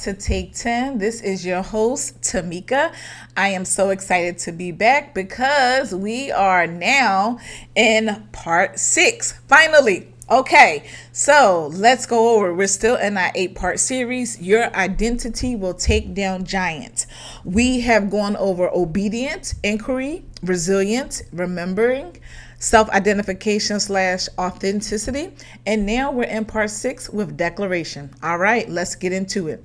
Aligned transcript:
to 0.00 0.14
Take 0.14 0.54
10. 0.54 0.98
This 0.98 1.20
is 1.20 1.44
your 1.44 1.62
host, 1.62 2.20
Tameka. 2.22 2.94
I 3.36 3.48
am 3.48 3.64
so 3.64 3.90
excited 3.90 4.38
to 4.38 4.52
be 4.52 4.70
back 4.70 5.14
because 5.14 5.94
we 5.94 6.30
are 6.30 6.66
now 6.66 7.38
in 7.74 8.28
part 8.32 8.78
six. 8.78 9.32
Finally, 9.48 10.12
Okay, 10.30 10.84
so 11.10 11.70
let's 11.72 12.04
go 12.04 12.36
over. 12.36 12.52
We're 12.52 12.66
still 12.66 12.96
in 12.96 13.16
our 13.16 13.32
eight 13.34 13.54
part 13.54 13.80
series. 13.80 14.38
Your 14.42 14.64
identity 14.76 15.56
will 15.56 15.72
take 15.72 16.12
down 16.12 16.44
giants. 16.44 17.06
We 17.44 17.80
have 17.80 18.10
gone 18.10 18.36
over 18.36 18.68
obedient, 18.68 19.54
inquiry, 19.64 20.26
resilient, 20.42 21.22
remembering, 21.32 22.18
self 22.58 22.90
identification 22.90 23.80
slash 23.80 24.28
authenticity. 24.38 25.32
And 25.64 25.86
now 25.86 26.12
we're 26.12 26.24
in 26.24 26.44
part 26.44 26.68
six 26.68 27.08
with 27.08 27.38
declaration. 27.38 28.10
All 28.22 28.36
right, 28.36 28.68
let's 28.68 28.96
get 28.96 29.14
into 29.14 29.48
it. 29.48 29.64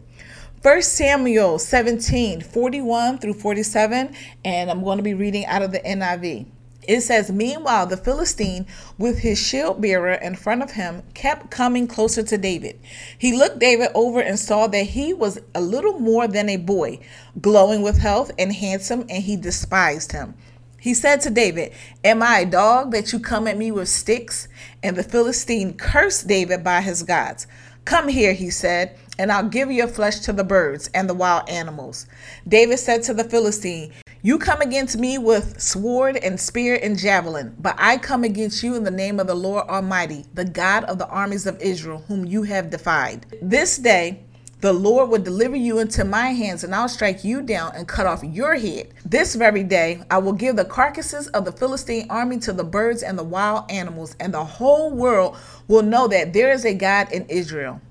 First 0.64 0.94
Samuel 0.94 1.60
17, 1.60 2.40
41 2.40 3.18
through 3.18 3.34
47, 3.34 4.16
and 4.46 4.72
I'm 4.72 4.82
going 4.82 4.96
to 4.96 5.04
be 5.04 5.14
reading 5.14 5.46
out 5.46 5.62
of 5.62 5.74
the 5.74 5.82
NIV. 5.82 6.46
It 6.88 7.02
says, 7.02 7.30
Meanwhile, 7.30 7.88
the 7.88 7.98
Philistine, 7.98 8.66
with 8.98 9.20
his 9.20 9.38
shield 9.38 9.82
bearer 9.82 10.14
in 10.14 10.38
front 10.38 10.64
of 10.64 10.72
him, 10.72 11.04
kept 11.14 11.52
coming 11.52 11.86
closer 11.86 12.24
to 12.24 12.38
David. 12.38 12.80
He 13.18 13.36
looked 13.36 13.60
David 13.60 13.90
over 13.94 14.22
and 14.22 14.40
saw 14.40 14.68
that 14.68 14.84
he 14.84 15.14
was 15.14 15.38
a 15.54 15.60
little 15.60 16.00
more 16.00 16.30
than 16.30 16.48
a 16.48 16.56
boy, 16.56 17.02
glowing 17.42 17.82
with 17.82 17.98
health 17.98 18.32
and 18.40 18.54
handsome, 18.54 19.02
and 19.10 19.22
he 19.22 19.36
despised 19.36 20.14
him. 20.14 20.34
He 20.80 20.94
said 20.94 21.20
to 21.22 21.30
David, 21.30 21.74
Am 22.06 22.24
I 22.24 22.40
a 22.40 22.46
dog 22.46 22.92
that 22.92 23.12
you 23.12 23.20
come 23.20 23.48
at 23.48 23.58
me 23.58 23.72
with 23.72 23.90
sticks? 23.90 24.48
And 24.82 24.96
the 24.96 25.04
Philistine 25.04 25.74
cursed 25.74 26.28
David 26.28 26.64
by 26.64 26.80
his 26.80 27.04
gods. 27.04 27.48
Come 27.86 28.08
here, 28.08 28.34
he 28.34 28.50
said, 28.50 28.98
and 29.20 29.32
I'll 29.32 29.48
give 29.48 29.72
your 29.72 29.88
flesh 29.88 30.20
to 30.22 30.34
the 30.34 30.44
birds 30.44 30.90
and 30.94 31.10
the 31.10 31.14
wild 31.14 31.50
animals. 31.50 32.06
David 32.48 32.78
said 32.80 33.04
to 33.04 33.14
the 33.14 33.24
Philistine, 33.24 33.92
you 34.22 34.40
come 34.40 34.62
against 34.62 34.98
me 34.98 35.18
with 35.18 35.60
sword 35.60 36.16
and 36.16 36.40
spear 36.40 36.80
and 36.82 36.98
javelin, 36.98 37.56
but 37.60 37.76
I 37.78 37.98
come 37.98 38.24
against 38.24 38.64
you 38.64 38.76
in 38.76 38.86
the 38.86 38.92
name 38.92 39.20
of 39.20 39.28
the 39.28 39.36
Lord 39.36 39.68
Almighty, 39.68 40.26
the 40.34 40.46
God 40.46 40.86
of 40.86 40.98
the 40.98 41.10
armies 41.10 41.46
of 41.46 41.60
Israel, 41.62 42.06
whom 42.08 42.24
you 42.24 42.44
have 42.44 42.70
defied. 42.70 43.26
This 43.42 43.78
day, 43.78 44.24
the 44.64 44.72
Lord 44.72 45.10
will 45.10 45.22
deliver 45.22 45.58
you 45.58 45.80
into 45.80 46.06
my 46.06 46.28
hands, 46.28 46.64
and 46.64 46.74
I'll 46.74 46.88
strike 46.88 47.26
you 47.26 47.42
down 47.42 47.74
and 47.76 47.86
cut 47.86 48.06
off 48.06 48.24
your 48.24 48.56
head. 48.56 48.94
This 49.04 49.36
very 49.36 49.62
day, 49.62 50.02
I 50.10 50.20
will 50.20 50.32
give 50.32 50.56
the 50.56 50.64
carcasses 50.64 51.28
of 51.28 51.44
the 51.44 51.52
Philistine 51.52 52.08
army 52.10 52.40
to 52.40 52.54
the 52.54 52.64
birds 52.64 53.04
and 53.04 53.20
the 53.20 53.26
wild 53.26 53.70
animals, 53.70 54.16
and 54.22 54.34
the 54.34 54.46
whole 54.46 54.90
world 54.90 55.36
will 55.68 55.82
know 55.82 56.08
that 56.08 56.32
there 56.32 56.50
is 56.54 56.64
a 56.64 56.74
God 56.74 57.12
in 57.12 57.26
Israel. 57.26 57.82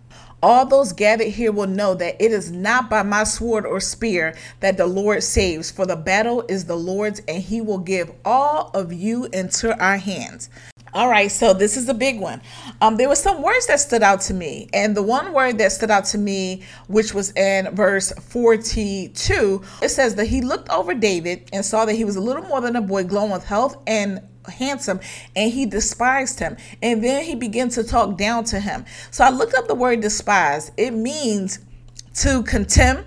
All 0.42 0.64
those 0.64 0.94
gathered 0.94 1.28
here 1.28 1.52
will 1.52 1.66
know 1.66 1.94
that 1.94 2.16
it 2.18 2.32
is 2.32 2.50
not 2.50 2.88
by 2.88 3.02
my 3.02 3.24
sword 3.24 3.66
or 3.66 3.78
spear 3.78 4.34
that 4.60 4.78
the 4.78 4.86
Lord 4.86 5.22
saves, 5.22 5.70
for 5.70 5.84
the 5.84 5.94
battle 5.94 6.42
is 6.48 6.64
the 6.64 6.74
Lord's, 6.74 7.20
and 7.28 7.42
he 7.42 7.60
will 7.60 7.80
give 7.80 8.10
all 8.24 8.70
of 8.72 8.94
you 8.94 9.26
into 9.26 9.78
our 9.78 9.98
hands. 9.98 10.48
All 10.94 11.08
right, 11.08 11.32
so 11.32 11.54
this 11.54 11.78
is 11.78 11.88
a 11.88 11.94
big 11.94 12.20
one. 12.20 12.42
Um, 12.82 12.98
there 12.98 13.08
were 13.08 13.14
some 13.14 13.40
words 13.42 13.66
that 13.68 13.80
stood 13.80 14.02
out 14.02 14.20
to 14.22 14.34
me, 14.34 14.68
and 14.74 14.94
the 14.94 15.02
one 15.02 15.32
word 15.32 15.56
that 15.56 15.72
stood 15.72 15.90
out 15.90 16.04
to 16.06 16.18
me, 16.18 16.62
which 16.86 17.14
was 17.14 17.32
in 17.32 17.74
verse 17.74 18.12
42, 18.12 19.62
it 19.80 19.88
says 19.88 20.16
that 20.16 20.26
he 20.26 20.42
looked 20.42 20.68
over 20.68 20.92
David 20.92 21.48
and 21.50 21.64
saw 21.64 21.86
that 21.86 21.94
he 21.94 22.04
was 22.04 22.16
a 22.16 22.20
little 22.20 22.42
more 22.42 22.60
than 22.60 22.76
a 22.76 22.82
boy, 22.82 23.04
glowing 23.04 23.30
with 23.30 23.44
health 23.44 23.76
and 23.86 24.20
handsome 24.48 25.00
and 25.36 25.52
he 25.52 25.66
despised 25.66 26.40
him. 26.40 26.56
And 26.82 27.02
then 27.02 27.24
he 27.24 27.34
began 27.34 27.68
to 27.70 27.84
talk 27.84 28.18
down 28.18 28.44
to 28.44 28.60
him. 28.60 28.84
So 29.10 29.24
i 29.24 29.30
looked 29.30 29.54
up 29.54 29.68
the 29.68 29.74
word 29.74 30.00
despise. 30.00 30.72
It 30.76 30.92
means 30.92 31.60
to 32.16 32.42
contemn 32.42 33.04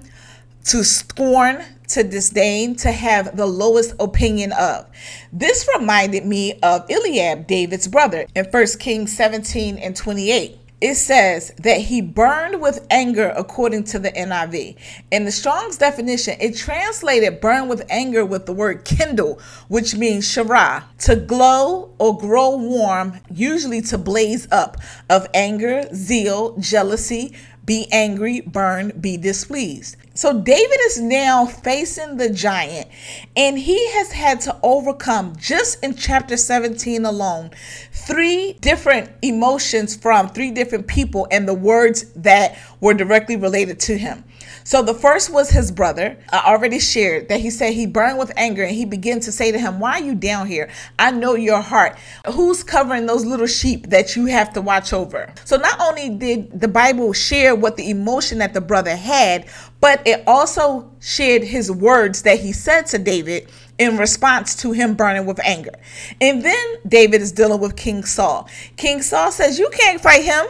to 0.65 0.83
scorn 0.83 1.63
to 1.87 2.03
disdain 2.03 2.75
to 2.75 2.91
have 2.91 3.35
the 3.35 3.45
lowest 3.45 3.93
opinion 3.99 4.51
of 4.53 4.85
this 5.31 5.67
reminded 5.77 6.25
me 6.25 6.53
of 6.61 6.85
eliab 6.89 7.47
david's 7.47 7.87
brother 7.87 8.25
in 8.35 8.45
1 8.45 8.65
kings 8.79 9.15
17 9.15 9.77
and 9.77 9.95
28 9.95 10.59
it 10.81 10.95
says 10.95 11.51
that 11.57 11.79
he 11.79 12.01
burned 12.01 12.61
with 12.61 12.85
anger 12.91 13.33
according 13.35 13.85
to 13.85 13.97
the 13.97 14.11
NIV. 14.11 14.75
In 15.09 15.23
the 15.23 15.31
Strong's 15.31 15.77
definition, 15.77 16.35
it 16.39 16.57
translated 16.57 17.39
burn 17.39 17.69
with 17.69 17.85
anger 17.89 18.25
with 18.25 18.45
the 18.45 18.53
word 18.53 18.83
kindle, 18.83 19.39
which 19.69 19.95
means 19.95 20.25
shara, 20.25 20.83
to 20.99 21.15
glow 21.15 21.95
or 21.97 22.17
grow 22.17 22.57
warm, 22.57 23.19
usually 23.31 23.81
to 23.83 23.97
blaze 23.97 24.47
up, 24.51 24.77
of 25.09 25.27
anger, 25.33 25.87
zeal, 25.93 26.57
jealousy, 26.57 27.33
be 27.65 27.87
angry, 27.91 28.41
burn, 28.41 28.91
be 28.99 29.17
displeased. 29.17 29.97
So 30.13 30.39
David 30.39 30.79
is 30.85 31.01
now 31.01 31.45
facing 31.45 32.17
the 32.17 32.29
giant, 32.29 32.87
and 33.35 33.59
he 33.59 33.91
has 33.93 34.13
had 34.13 34.39
to 34.41 34.57
overcome 34.63 35.35
just 35.37 35.83
in 35.83 35.95
chapter 35.95 36.37
17 36.37 37.03
alone 37.05 37.51
three 37.91 38.53
different 38.61 39.09
emotions 39.21 39.95
from 39.95 40.29
three 40.29 40.51
different 40.51 40.87
people 40.87 41.27
and 41.31 41.47
the 41.47 41.53
words 41.53 42.05
that 42.13 42.57
were 42.85 42.93
directly 42.93 43.35
related 43.35 43.79
to 43.79 43.97
him. 43.97 44.23
So 44.63 44.83
the 44.83 44.93
first 44.93 45.31
was 45.31 45.49
his 45.49 45.71
brother. 45.71 46.17
I 46.31 46.53
already 46.53 46.77
shared 46.79 47.29
that 47.29 47.39
he 47.39 47.49
said 47.49 47.73
he 47.73 47.87
burned 47.87 48.19
with 48.19 48.31
anger 48.37 48.63
and 48.63 48.75
he 48.75 48.85
began 48.85 49.19
to 49.21 49.31
say 49.31 49.51
to 49.51 49.57
him, 49.57 49.79
Why 49.79 49.93
are 49.93 50.03
you 50.03 50.13
down 50.13 50.45
here? 50.45 50.69
I 50.99 51.09
know 51.09 51.33
your 51.33 51.61
heart. 51.61 51.97
Who's 52.31 52.63
covering 52.63 53.07
those 53.07 53.25
little 53.25 53.47
sheep 53.47 53.89
that 53.89 54.15
you 54.15 54.27
have 54.27 54.53
to 54.53 54.61
watch 54.61 54.93
over? 54.93 55.33
So 55.45 55.57
not 55.57 55.79
only 55.81 56.09
did 56.09 56.61
the 56.61 56.67
Bible 56.67 57.11
share 57.11 57.55
what 57.55 57.75
the 57.75 57.89
emotion 57.89 58.37
that 58.37 58.53
the 58.53 58.61
brother 58.61 58.95
had, 58.95 59.47
but 59.81 60.05
it 60.05 60.23
also 60.27 60.91
shared 60.99 61.43
his 61.43 61.71
words 61.71 62.21
that 62.21 62.39
he 62.39 62.51
said 62.51 62.83
to 62.87 62.99
David 62.99 63.49
in 63.79 63.97
response 63.97 64.55
to 64.57 64.73
him 64.73 64.93
burning 64.93 65.25
with 65.25 65.39
anger. 65.39 65.73
And 66.21 66.45
then 66.45 66.75
David 66.87 67.23
is 67.23 67.31
dealing 67.31 67.59
with 67.59 67.75
King 67.75 68.03
Saul. 68.03 68.47
King 68.77 69.01
Saul 69.01 69.31
says, 69.31 69.57
You 69.57 69.71
can't 69.71 69.99
fight 69.99 70.23
him. 70.23 70.45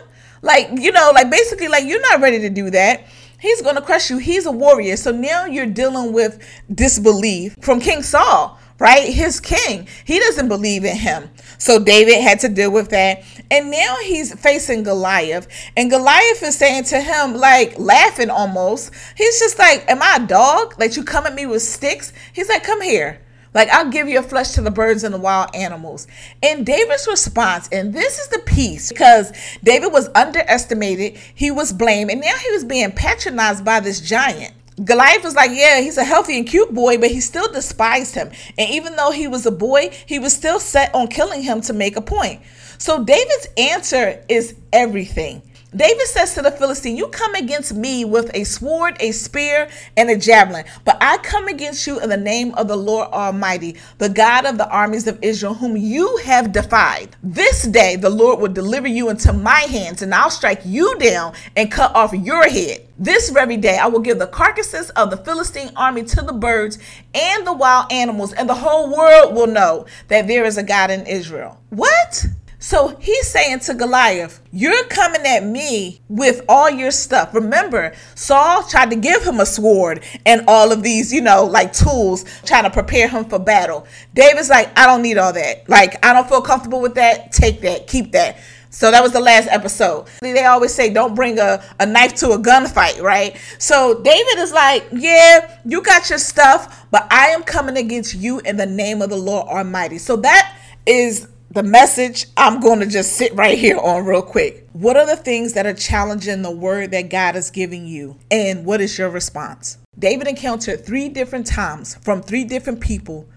Like, 0.45 0.69
you 0.79 0.91
know, 0.91 1.11
like 1.15 1.31
basically, 1.31 1.67
like, 1.67 1.85
you're 1.85 2.01
not 2.01 2.21
ready 2.21 2.37
to 2.39 2.51
do 2.51 2.69
that. 2.69 3.05
He's 3.39 3.63
going 3.63 3.75
to 3.75 3.81
crush 3.81 4.11
you. 4.11 4.19
He's 4.19 4.45
a 4.45 4.51
warrior. 4.51 4.95
So 4.95 5.11
now 5.11 5.45
you're 5.45 5.65
dealing 5.65 6.13
with 6.13 6.39
disbelief 6.73 7.55
from 7.61 7.81
King 7.81 8.03
Saul, 8.03 8.59
right? 8.77 9.11
His 9.11 9.39
king. 9.39 9.87
He 10.05 10.19
doesn't 10.19 10.47
believe 10.47 10.85
in 10.85 10.95
him. 10.95 11.31
So 11.57 11.83
David 11.83 12.21
had 12.21 12.39
to 12.41 12.49
deal 12.49 12.71
with 12.71 12.89
that. 12.91 13.23
And 13.49 13.71
now 13.71 13.97
he's 14.03 14.39
facing 14.39 14.83
Goliath. 14.83 15.47
And 15.75 15.89
Goliath 15.89 16.43
is 16.43 16.55
saying 16.55 16.83
to 16.85 17.01
him, 17.01 17.33
like 17.33 17.79
laughing 17.79 18.29
almost, 18.29 18.93
he's 19.17 19.39
just 19.39 19.57
like, 19.57 19.83
Am 19.89 20.03
I 20.03 20.19
a 20.23 20.27
dog? 20.27 20.75
Like 20.79 20.95
you 20.95 21.03
come 21.03 21.25
at 21.25 21.33
me 21.33 21.47
with 21.47 21.63
sticks? 21.63 22.13
He's 22.33 22.49
like, 22.49 22.63
Come 22.63 22.81
here. 22.81 23.19
Like, 23.55 23.69
I'll 23.69 23.89
give 23.89 24.09
your 24.09 24.21
flesh 24.21 24.51
to 24.51 24.61
the 24.61 24.69
birds 24.69 25.03
and 25.03 25.13
the 25.13 25.19
wild 25.19 25.55
animals. 25.55 26.07
And 26.43 26.65
David's 26.65 27.07
response, 27.07 27.69
and 27.71 27.93
this 27.93 28.19
is 28.19 28.27
the 28.27 28.39
piece, 28.39 28.89
because 28.89 29.31
David 29.63 29.93
was 29.93 30.09
underestimated, 30.13 31.17
he 31.33 31.49
was 31.49 31.71
blamed, 31.71 32.11
and 32.11 32.19
now 32.19 32.35
he 32.35 32.51
was 32.51 32.65
being 32.65 32.91
patronized 32.91 33.63
by 33.63 33.79
this 33.79 34.01
giant. 34.01 34.53
Goliath 34.83 35.23
was 35.23 35.35
like, 35.35 35.51
yeah, 35.53 35.79
he's 35.79 35.97
a 35.97 36.03
healthy 36.03 36.37
and 36.37 36.45
cute 36.45 36.73
boy, 36.73 36.97
but 36.97 37.09
he 37.09 37.21
still 37.21 37.49
despised 37.49 38.13
him. 38.13 38.29
And 38.57 38.69
even 38.71 38.97
though 38.97 39.11
he 39.11 39.25
was 39.25 39.45
a 39.45 39.51
boy, 39.51 39.89
he 40.05 40.19
was 40.19 40.35
still 40.35 40.59
set 40.59 40.93
on 40.93 41.07
killing 41.07 41.41
him 41.41 41.61
to 41.61 41.71
make 41.71 41.95
a 41.95 42.01
point. 42.01 42.41
So 42.77 43.05
David's 43.05 43.47
answer 43.57 44.21
is 44.27 44.53
everything. 44.73 45.41
David 45.75 46.07
says 46.07 46.33
to 46.35 46.41
the 46.41 46.51
Philistine, 46.51 46.95
You 46.95 47.07
come 47.09 47.35
against 47.35 47.73
me 47.73 48.05
with 48.05 48.31
a 48.33 48.45
sword, 48.45 48.95
a 49.01 49.11
spear, 49.11 49.67
and 49.97 50.09
a 50.09 50.17
javelin, 50.17 50.63
but 50.85 50.97
I 51.01 51.17
come 51.17 51.47
against 51.47 51.85
you 51.85 51.99
in 51.99 52.09
the 52.09 52.17
name 52.17 52.53
of 52.55 52.69
the 52.69 52.77
Lord 52.77 53.09
Almighty, 53.09 53.75
the 53.97 54.07
God 54.07 54.45
of 54.45 54.57
the 54.57 54.69
armies 54.69 55.05
of 55.05 55.19
Israel, 55.21 55.53
whom 55.53 55.75
you 55.75 56.17
have 56.23 56.53
defied. 56.53 57.17
This 57.21 57.63
day 57.63 57.97
the 57.97 58.09
Lord 58.09 58.39
will 58.39 58.53
deliver 58.53 58.87
you 58.87 59.09
into 59.09 59.33
my 59.33 59.59
hands, 59.61 60.01
and 60.01 60.15
I'll 60.15 60.29
strike 60.29 60.61
you 60.63 60.97
down 60.97 61.33
and 61.57 61.71
cut 61.71 61.93
off 61.93 62.13
your 62.13 62.47
head. 62.47 62.87
This 62.97 63.29
very 63.29 63.57
day 63.57 63.77
I 63.77 63.87
will 63.87 63.99
give 63.99 64.19
the 64.19 64.27
carcasses 64.27 64.89
of 64.91 65.09
the 65.09 65.17
Philistine 65.17 65.71
army 65.75 66.03
to 66.03 66.21
the 66.21 66.31
birds 66.31 66.79
and 67.13 67.45
the 67.45 67.53
wild 67.53 67.91
animals, 67.91 68.31
and 68.31 68.47
the 68.47 68.55
whole 68.55 68.95
world 68.95 69.35
will 69.35 69.47
know 69.47 69.87
that 70.07 70.27
there 70.27 70.45
is 70.45 70.57
a 70.57 70.63
God 70.63 70.89
in 70.89 71.05
Israel. 71.05 71.59
What? 71.69 72.25
So 72.59 72.95
he's 72.99 73.27
saying 73.27 73.59
to 73.61 73.73
Goliath, 73.73 74.41
You're 74.51 74.85
coming 74.85 75.21
at 75.25 75.45
me 75.45 76.01
with 76.09 76.41
all 76.47 76.69
your 76.69 76.91
stuff. 76.91 77.33
Remember, 77.33 77.93
Saul 78.15 78.63
tried 78.63 78.89
to 78.91 78.95
give 78.95 79.23
him 79.23 79.39
a 79.39 79.45
sword 79.45 80.03
and 80.25 80.43
all 80.47 80.71
of 80.71 80.83
these, 80.83 81.13
you 81.13 81.21
know, 81.21 81.45
like 81.45 81.73
tools, 81.73 82.25
trying 82.45 82.63
to 82.63 82.69
prepare 82.69 83.07
him 83.07 83.25
for 83.25 83.39
battle. 83.39 83.85
David's 84.13 84.49
like, 84.49 84.77
I 84.77 84.85
don't 84.85 85.01
need 85.01 85.17
all 85.17 85.33
that. 85.33 85.67
Like, 85.69 86.03
I 86.05 86.13
don't 86.13 86.27
feel 86.27 86.41
comfortable 86.41 86.81
with 86.81 86.95
that. 86.95 87.31
Take 87.31 87.61
that, 87.61 87.87
keep 87.87 88.11
that. 88.13 88.37
So 88.75 88.91
that 88.91 89.01
was 89.01 89.13
the 89.13 89.21
last 89.21 89.47
episode. 89.47 90.07
They 90.19 90.43
always 90.43 90.73
say 90.73 90.91
don't 90.91 91.15
bring 91.15 91.39
a, 91.39 91.63
a 91.79 91.85
knife 91.85 92.13
to 92.15 92.31
a 92.31 92.37
gunfight, 92.37 93.01
right? 93.01 93.37
So 93.57 94.01
David 94.01 94.37
is 94.39 94.51
like, 94.51 94.85
Yeah, 94.91 95.59
you 95.63 95.81
got 95.81 96.09
your 96.09 96.19
stuff, 96.19 96.85
but 96.91 97.07
I 97.09 97.27
am 97.27 97.43
coming 97.43 97.77
against 97.77 98.15
you 98.15 98.39
in 98.39 98.57
the 98.57 98.65
name 98.65 99.01
of 99.01 99.09
the 99.09 99.15
Lord 99.15 99.47
Almighty. 99.47 99.97
So 99.97 100.17
that 100.17 100.57
is 100.85 101.29
the 101.55 101.63
message 101.63 102.25
I'm 102.35 102.59
going 102.59 102.81
to 102.81 102.85
just 102.85 103.13
sit 103.13 103.33
right 103.33 103.57
here 103.57 103.77
on 103.77 104.05
real 104.05 104.21
quick. 104.21 104.67
What 104.73 104.97
are 104.97 105.05
the 105.05 105.15
things 105.15 105.53
that 105.53 105.65
are 105.65 105.73
challenging 105.73 106.41
the 106.41 106.51
word 106.51 106.91
that 106.91 107.09
God 107.09 107.37
is 107.37 107.49
giving 107.49 107.85
you? 107.85 108.17
And 108.29 108.65
what 108.65 108.81
is 108.81 108.97
your 108.97 109.09
response? 109.09 109.77
David 109.97 110.27
encountered 110.27 110.85
three 110.85 111.07
different 111.07 111.47
times 111.47 111.95
from 111.95 112.21
three 112.21 112.43
different 112.43 112.81
people 112.81 113.29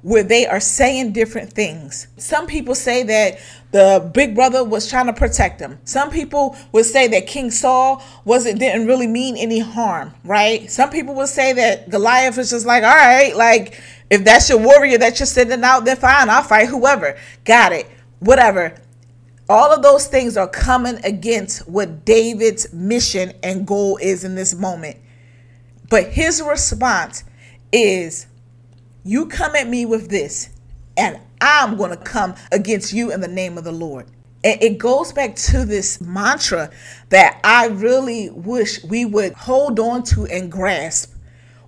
where 0.00 0.22
they 0.22 0.46
are 0.46 0.60
saying 0.60 1.12
different 1.12 1.52
things. 1.52 2.06
Some 2.16 2.46
people 2.46 2.74
say 2.74 3.02
that 3.02 3.38
the 3.72 4.10
big 4.14 4.34
brother 4.34 4.64
was 4.64 4.88
trying 4.88 5.06
to 5.06 5.12
protect 5.12 5.60
him. 5.60 5.78
Some 5.84 6.10
people 6.10 6.56
would 6.72 6.86
say 6.86 7.08
that 7.08 7.26
King 7.26 7.50
Saul 7.50 8.02
wasn't 8.24 8.60
didn't 8.60 8.86
really 8.86 9.06
mean 9.06 9.36
any 9.36 9.58
harm, 9.58 10.14
right? 10.24 10.70
Some 10.70 10.88
people 10.88 11.14
would 11.16 11.28
say 11.28 11.52
that 11.52 11.90
Goliath 11.90 12.38
was 12.38 12.48
just 12.48 12.64
like, 12.64 12.82
all 12.82 12.94
right, 12.94 13.36
like 13.36 13.78
if 14.10 14.24
that's 14.24 14.48
your 14.48 14.58
warrior 14.58 14.98
that 14.98 15.18
you're 15.18 15.26
sending 15.26 15.62
out, 15.64 15.84
then 15.84 15.96
fine, 15.96 16.30
I'll 16.30 16.42
fight 16.42 16.68
whoever. 16.68 17.18
Got 17.44 17.72
it. 17.72 17.90
Whatever. 18.20 18.74
All 19.48 19.72
of 19.72 19.82
those 19.82 20.06
things 20.06 20.36
are 20.36 20.48
coming 20.48 20.98
against 21.04 21.68
what 21.68 22.04
David's 22.04 22.72
mission 22.72 23.32
and 23.42 23.66
goal 23.66 23.98
is 24.00 24.24
in 24.24 24.34
this 24.34 24.54
moment. 24.54 24.96
But 25.88 26.10
his 26.10 26.42
response 26.42 27.24
is, 27.72 28.26
You 29.04 29.26
come 29.26 29.54
at 29.54 29.68
me 29.68 29.86
with 29.86 30.10
this, 30.10 30.50
and 30.96 31.20
I'm 31.40 31.76
going 31.76 31.90
to 31.90 31.96
come 31.96 32.34
against 32.52 32.92
you 32.92 33.10
in 33.10 33.20
the 33.20 33.28
name 33.28 33.56
of 33.56 33.64
the 33.64 33.72
Lord. 33.72 34.06
And 34.44 34.62
it 34.62 34.78
goes 34.78 35.12
back 35.12 35.34
to 35.36 35.64
this 35.64 36.00
mantra 36.00 36.70
that 37.08 37.40
I 37.42 37.66
really 37.66 38.30
wish 38.30 38.84
we 38.84 39.04
would 39.04 39.32
hold 39.32 39.80
on 39.80 40.02
to 40.04 40.26
and 40.26 40.52
grasp 40.52 41.14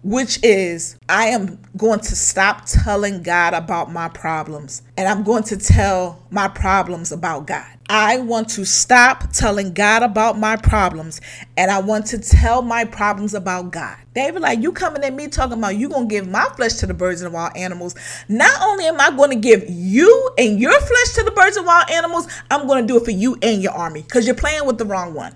which 0.03 0.39
is 0.43 0.97
I 1.09 1.27
am 1.27 1.59
going 1.77 2.01
to 2.01 2.17
stop 2.17 2.65
telling 2.65 3.23
God 3.23 3.55
about 3.55 3.93
my 3.93 4.09
problems 4.09 4.83
and 4.97 5.07
I'm 5.09 5.23
going 5.23 5.43
to 5.45 5.57
tell 5.57 6.25
my 6.31 6.49
problems 6.49 7.13
about 7.13 7.47
God. 7.47 7.67
I 7.89 8.19
want 8.19 8.49
to 8.51 8.65
stop 8.65 9.33
telling 9.33 9.75
God 9.75 10.03
about 10.03 10.39
my 10.39 10.57
problems 10.57 11.21
and 11.57 11.71
I 11.71 11.81
want 11.81 12.07
to 12.07 12.19
tell 12.19 12.63
my 12.63 12.85
problems 12.85 13.35
about 13.35 13.73
God. 13.73 13.97
David, 14.15 14.43
like 14.43 14.63
you 14.63 14.73
coming 14.73 15.03
at 15.03 15.13
me 15.13 15.29
talking 15.29 15.59
about 15.59 15.77
you 15.77 15.89
gonna 15.89 16.07
give 16.07 16.29
my 16.29 16.49
flesh 16.57 16.75
to 16.75 16.87
the 16.87 16.95
birds 16.95 17.21
and 17.21 17.35
wild 17.35 17.57
animals. 17.57 17.95
Not 18.29 18.63
only 18.63 18.87
am 18.87 19.01
I 19.01 19.11
to 19.29 19.37
give 19.37 19.69
you 19.69 20.31
and 20.39 20.59
your 20.59 20.73
flesh 20.81 21.15
to 21.15 21.25
the 21.25 21.33
birds 21.33 21.57
and 21.57 21.67
wild 21.67 21.91
animals, 21.91 22.29
I'm 22.51 22.67
to 22.69 22.83
do 22.87 22.97
it 22.97 23.05
for 23.05 23.11
you 23.11 23.37
and 23.43 23.63
your 23.63 23.73
army 23.73 24.03
because 24.03 24.25
you're 24.25 24.37
playing 24.37 24.67
with 24.67 24.79
the 24.79 24.85
wrong 24.87 25.13
one. 25.13 25.35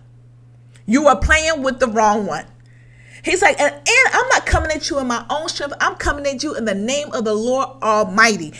You 0.86 1.08
are 1.08 1.18
playing 1.18 1.62
with 1.62 1.80
the 1.80 1.88
wrong 1.88 2.26
one. 2.26 2.46
He's 3.24 3.40
like, 3.40 3.58
and, 3.58 3.74
and 3.74 4.08
I'm 4.12 4.28
not 4.28 4.44
coming 4.44 4.70
at 4.70 4.90
you 4.90 4.98
in 4.98 5.06
my 5.06 5.24
own 5.30 5.48
strength. 5.48 5.74
I'm 5.80 5.94
coming 5.96 6.26
at 6.26 6.42
you 6.42 6.54
in 6.56 6.64
the 6.64 6.74
name 6.74 7.10
of 7.12 7.24
the 7.24 7.34
Lord 7.34 7.68
Almighty. 7.82 8.52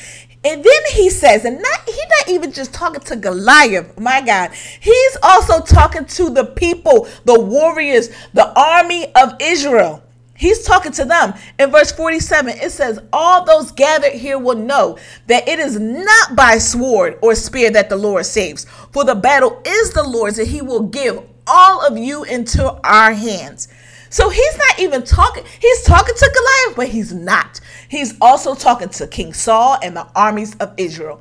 And 0.42 0.62
then 0.62 0.82
he 0.92 1.10
says, 1.10 1.44
and 1.44 1.60
not 1.60 1.80
he's 1.86 1.96
not 1.96 2.28
even 2.28 2.52
just 2.52 2.74
talking 2.74 3.00
to 3.00 3.16
Goliath, 3.16 3.98
my 3.98 4.20
God. 4.20 4.52
He's 4.52 5.16
also 5.22 5.60
talking 5.60 6.04
to 6.04 6.30
the 6.30 6.44
people, 6.44 7.08
the 7.24 7.38
warriors, 7.38 8.10
the 8.32 8.52
army 8.58 9.14
of 9.14 9.34
Israel. 9.40 10.02
He's 10.36 10.64
talking 10.64 10.92
to 10.92 11.04
them. 11.04 11.34
In 11.58 11.70
verse 11.70 11.92
47, 11.92 12.58
it 12.58 12.70
says, 12.72 12.98
All 13.12 13.44
those 13.44 13.70
gathered 13.70 14.12
here 14.12 14.38
will 14.38 14.56
know 14.56 14.98
that 15.28 15.48
it 15.48 15.58
is 15.58 15.78
not 15.78 16.36
by 16.36 16.58
sword 16.58 17.18
or 17.22 17.34
spear 17.34 17.70
that 17.70 17.88
the 17.88 17.96
Lord 17.96 18.26
saves, 18.26 18.64
for 18.92 19.04
the 19.04 19.14
battle 19.14 19.62
is 19.64 19.92
the 19.92 20.02
Lord's, 20.02 20.38
and 20.38 20.48
he 20.48 20.60
will 20.60 20.82
give 20.82 21.22
all 21.46 21.86
of 21.86 21.96
you 21.96 22.24
into 22.24 22.68
our 22.84 23.12
hands. 23.12 23.68
So 24.14 24.28
he's 24.28 24.56
not 24.56 24.78
even 24.78 25.02
talking, 25.02 25.44
he's 25.60 25.82
talking 25.82 26.14
to 26.14 26.32
Goliath, 26.32 26.76
but 26.76 26.86
he's 26.86 27.12
not. 27.12 27.58
He's 27.88 28.14
also 28.20 28.54
talking 28.54 28.88
to 28.90 29.08
King 29.08 29.32
Saul 29.32 29.76
and 29.82 29.96
the 29.96 30.06
armies 30.14 30.54
of 30.58 30.72
Israel. 30.76 31.20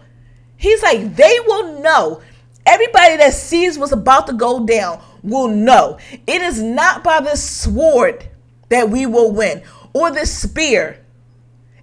He's 0.57 0.83
like, 0.83 1.15
they 1.15 1.39
will 1.47 1.81
know. 1.81 2.21
Everybody 2.67 3.17
that 3.17 3.33
sees 3.33 3.79
what's 3.79 3.93
about 3.93 4.27
to 4.27 4.33
go 4.33 4.63
down 4.67 5.01
will 5.23 5.47
know. 5.47 5.97
It 6.27 6.43
is 6.43 6.61
not 6.61 7.03
by 7.03 7.19
the 7.19 7.35
sword 7.35 8.29
that 8.69 8.91
we 8.91 9.07
will 9.07 9.31
win 9.31 9.63
or 9.95 10.11
this 10.11 10.31
spear. 10.31 11.03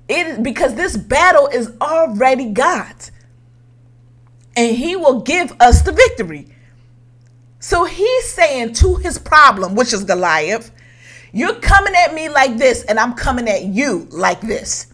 It 0.06 0.28
is 0.28 0.38
because 0.38 0.76
this 0.76 0.96
battle 0.96 1.48
is 1.48 1.72
already 1.80 2.50
God's. 2.52 3.10
And 4.56 4.76
he 4.76 4.94
will 4.94 5.22
give 5.22 5.56
us 5.58 5.82
the 5.82 5.90
victory. 5.90 6.46
So 7.58 7.84
he's 7.84 8.30
saying 8.30 8.74
to 8.74 8.94
his 8.94 9.18
problem, 9.18 9.74
which 9.74 9.92
is 9.92 10.04
Goliath, 10.04 10.70
you're 11.32 11.54
coming 11.56 11.94
at 11.94 12.14
me 12.14 12.28
like 12.28 12.56
this, 12.58 12.84
and 12.84 12.98
I'm 12.98 13.14
coming 13.14 13.48
at 13.48 13.64
you 13.64 14.06
like 14.10 14.40
this. 14.40 14.86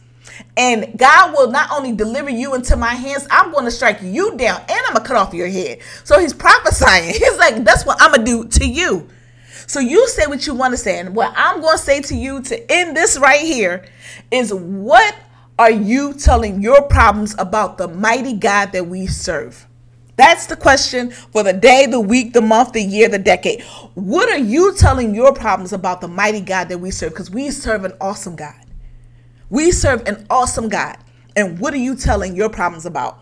And 0.56 0.98
God 0.98 1.34
will 1.34 1.50
not 1.50 1.70
only 1.70 1.92
deliver 1.92 2.30
you 2.30 2.54
into 2.54 2.76
my 2.76 2.94
hands, 2.94 3.26
I'm 3.30 3.52
going 3.52 3.64
to 3.64 3.70
strike 3.70 4.00
you 4.02 4.36
down 4.36 4.60
and 4.60 4.80
I'm 4.86 4.94
going 4.94 5.02
to 5.02 5.08
cut 5.08 5.16
off 5.16 5.34
your 5.34 5.48
head. 5.48 5.80
So 6.04 6.18
he's 6.18 6.32
prophesying. 6.32 7.04
He's 7.14 7.38
like, 7.38 7.64
that's 7.64 7.84
what 7.86 7.98
I'm 8.00 8.12
going 8.12 8.24
to 8.24 8.42
do 8.42 8.48
to 8.58 8.66
you. 8.66 9.08
So 9.66 9.80
you 9.80 10.06
say 10.08 10.26
what 10.26 10.46
you 10.46 10.54
want 10.54 10.72
to 10.72 10.78
say. 10.78 10.98
And 10.98 11.14
what 11.14 11.32
I'm 11.36 11.60
going 11.60 11.76
to 11.76 11.82
say 11.82 12.00
to 12.02 12.14
you 12.14 12.42
to 12.42 12.72
end 12.72 12.96
this 12.96 13.18
right 13.18 13.40
here 13.40 13.86
is 14.30 14.52
what 14.52 15.14
are 15.58 15.70
you 15.70 16.14
telling 16.14 16.62
your 16.62 16.82
problems 16.82 17.34
about 17.38 17.78
the 17.78 17.88
mighty 17.88 18.34
God 18.34 18.72
that 18.72 18.86
we 18.86 19.06
serve? 19.06 19.66
That's 20.16 20.46
the 20.46 20.56
question 20.56 21.10
for 21.10 21.42
the 21.42 21.52
day, 21.52 21.86
the 21.86 22.00
week, 22.00 22.32
the 22.32 22.40
month, 22.40 22.72
the 22.72 22.82
year, 22.82 23.08
the 23.08 23.18
decade. 23.18 23.62
What 23.94 24.30
are 24.30 24.38
you 24.38 24.74
telling 24.76 25.14
your 25.14 25.34
problems 25.34 25.72
about 25.72 26.00
the 26.00 26.08
mighty 26.08 26.40
God 26.40 26.68
that 26.70 26.78
we 26.78 26.90
serve? 26.90 27.12
Because 27.12 27.30
we 27.30 27.50
serve 27.50 27.84
an 27.84 27.92
awesome 28.00 28.36
God. 28.36 28.54
We 29.50 29.72
serve 29.72 30.06
an 30.08 30.26
awesome 30.30 30.68
God. 30.68 30.96
And 31.36 31.58
what 31.60 31.74
are 31.74 31.78
you 31.78 31.96
telling 31.96 32.34
your 32.36 32.48
problems 32.48 32.86
about? 32.86 33.20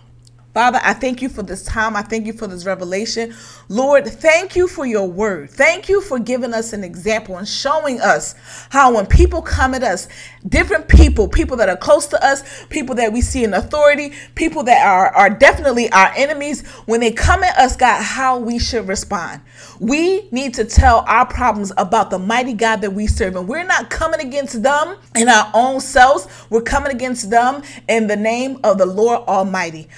Father, 0.55 0.81
I 0.85 0.95
thank 0.95 1.21
you 1.21 1.29
for 1.29 1.43
this 1.43 1.65
time. 1.65 1.97
I 1.97 2.03
thank 2.03 2.27
you 2.27 2.33
for 2.33 2.47
this 2.47 2.65
revelation. 2.65 3.35
Lord, 3.69 4.07
thank 4.07 4.57
you 4.57 4.69
for 4.69 4.87
your 4.87 5.09
word. 5.09 5.51
Thank 5.51 5.89
you 5.89 6.01
for 6.01 6.21
giving 6.21 6.55
us 6.55 6.73
an 6.73 6.85
example 6.85 7.39
and 7.39 7.49
showing 7.49 8.01
us 8.01 8.37
how 8.71 8.95
when 8.95 9.07
people 9.07 9.43
come 9.43 9.75
at 9.75 9.83
us, 9.83 10.09
different 10.49 10.89
people, 10.89 11.29
people 11.29 11.57
that 11.59 11.69
are 11.69 11.77
close 11.77 12.07
to 12.09 12.25
us, 12.25 12.67
people 12.67 12.95
that 12.97 13.13
we 13.13 13.21
see 13.21 13.45
in 13.45 13.53
authority, 13.55 14.13
people 14.37 14.63
that 14.65 14.87
are, 14.87 15.09
are 15.17 15.31
definitely 15.31 15.91
our 15.93 16.13
enemies, 16.17 16.67
when 16.87 17.01
they 17.01 17.11
come 17.13 17.43
at 17.43 17.59
us, 17.59 17.77
God, 17.77 18.03
how 18.03 18.39
we 18.39 18.59
should 18.61 18.89
respond. 18.89 19.43
We 19.81 20.29
need 20.31 20.55
to 20.55 20.65
tell 20.65 21.05
our 21.09 21.27
problems 21.27 21.73
about 21.77 22.11
the 22.11 22.19
mighty 22.19 22.55
God 22.55 22.81
that 22.83 22.93
we 22.93 23.07
serve. 23.09 23.37
And 23.37 23.49
we're 23.49 23.65
not 23.65 23.91
coming 23.91 24.21
against 24.21 24.63
them 24.63 24.97
in 25.17 25.29
our 25.29 25.51
own 25.55 25.81
selves. 25.81 26.29
We're 26.51 26.63
coming 26.63 26.93
against 26.93 27.31
them 27.31 27.63
in 27.89 28.07
the 28.07 28.17
name 28.17 28.61
of 28.63 28.79
the 28.79 28.87
Lord 28.87 29.23
Almighty. 29.29 29.89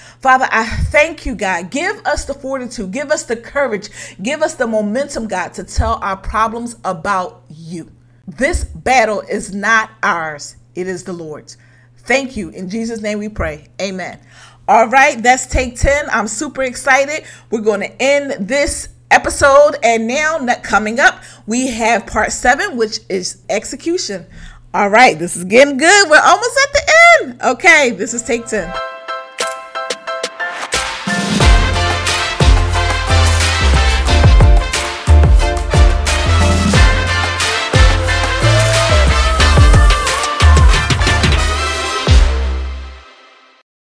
Father, 0.47 0.63
I 0.63 0.65
thank 0.83 1.25
you, 1.25 1.35
God. 1.35 1.71
Give 1.71 1.97
us 2.05 2.25
the 2.25 2.33
fortitude, 2.33 2.91
give 2.91 3.11
us 3.11 3.23
the 3.23 3.35
courage, 3.35 3.89
give 4.21 4.41
us 4.41 4.55
the 4.55 4.67
momentum, 4.67 5.27
God, 5.27 5.53
to 5.55 5.63
tell 5.63 5.95
our 6.01 6.17
problems 6.17 6.75
about 6.85 7.43
you. 7.49 7.91
This 8.27 8.63
battle 8.63 9.21
is 9.21 9.53
not 9.53 9.91
ours, 10.03 10.55
it 10.75 10.87
is 10.87 11.03
the 11.03 11.13
Lord's. 11.13 11.57
Thank 11.97 12.37
you. 12.37 12.49
In 12.49 12.69
Jesus' 12.69 13.01
name 13.01 13.19
we 13.19 13.29
pray. 13.29 13.67
Amen. 13.81 14.19
All 14.67 14.87
right, 14.87 15.21
that's 15.21 15.47
take 15.47 15.75
10. 15.75 16.09
I'm 16.09 16.27
super 16.27 16.63
excited. 16.63 17.25
We're 17.51 17.61
going 17.61 17.81
to 17.81 18.01
end 18.01 18.47
this 18.47 18.89
episode. 19.11 19.75
And 19.83 20.07
now, 20.07 20.45
coming 20.63 20.99
up, 20.99 21.21
we 21.45 21.67
have 21.67 22.07
part 22.07 22.31
seven, 22.31 22.77
which 22.77 22.99
is 23.09 23.41
execution. 23.49 24.25
All 24.73 24.89
right, 24.89 25.17
this 25.19 25.35
is 25.35 25.43
getting 25.43 25.77
good. 25.77 26.09
We're 26.09 26.21
almost 26.21 26.59
at 26.63 26.73
the 26.73 26.93
end. 27.21 27.41
Okay, 27.41 27.91
this 27.91 28.13
is 28.13 28.21
take 28.21 28.45
10. 28.45 28.73